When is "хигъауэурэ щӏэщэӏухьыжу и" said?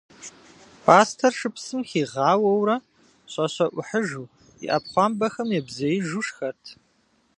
1.89-4.67